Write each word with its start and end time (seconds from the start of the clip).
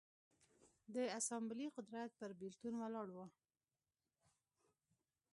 د 0.93 0.95
اسامبلې 1.19 1.67
قدرت 1.75 2.09
پر 2.19 2.29
بېلتون 2.39 2.73
ولاړ 2.81 3.07
و. 3.15 3.17